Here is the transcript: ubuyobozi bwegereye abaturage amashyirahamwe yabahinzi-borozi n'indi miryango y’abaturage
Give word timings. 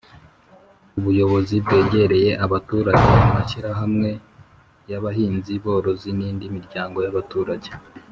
ubuyobozi 0.97 1.55
bwegereye 1.65 2.31
abaturage 2.45 3.09
amashyirahamwe 3.27 4.09
yabahinzi-borozi 4.91 6.09
n'indi 6.17 6.45
miryango 6.57 6.97
y’abaturage 7.05 7.71